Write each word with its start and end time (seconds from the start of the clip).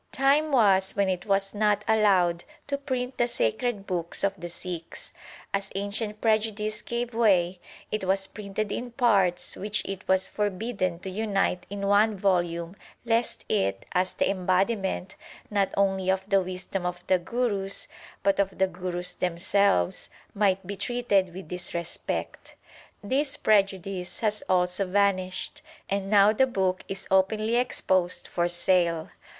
Time 0.11 0.51
was 0.51 0.95
when 0.95 1.07
it 1.09 1.27
was 1.27 1.53
not 1.53 1.85
allowed 1.87 2.43
to 2.65 2.75
print 2.75 3.19
the 3.19 3.27
sacred 3.27 3.85
book 3.85 4.15
of 4.23 4.33
the 4.35 4.49
Sikhs. 4.49 5.11
As 5.53 5.69
ancient 5.75 6.19
prejudice 6.19 6.81
gave 6.81 7.13
way, 7.13 7.59
it 7.91 8.05
was 8.05 8.25
printed 8.25 8.71
in 8.71 8.93
parts 8.93 9.55
which 9.55 9.85
it 9.85 10.07
was 10.07 10.27
forbidden 10.27 10.97
to 11.01 11.11
unite 11.11 11.67
in 11.69 11.85
one 11.85 12.17
volume 12.17 12.75
lest 13.05 13.45
it, 13.47 13.85
as 13.91 14.13
the 14.13 14.27
embodiment 14.27 15.15
not 15.51 15.69
only 15.77 16.09
of 16.09 16.27
the 16.27 16.41
wisdom 16.41 16.83
of 16.83 17.05
the 17.05 17.19
Gurus, 17.19 17.87
but 18.23 18.39
of 18.39 18.57
the 18.57 18.65
Gurus 18.65 19.13
themselves, 19.13 20.09
might 20.33 20.65
be 20.65 20.75
treated 20.75 21.31
with 21.31 21.47
disrespect 21.49 22.55
This 23.03 23.37
prejudice 23.37 24.21
has 24.21 24.41
also 24.49 24.87
vanished, 24.87 25.61
and 25.91 26.09
now 26.09 26.33
the 26.33 26.47
book 26.47 26.83
is 26.87 27.07
openly 27.11 27.55
exposed 27.57 28.25
for 28.27 28.47
sale. 28.47 29.11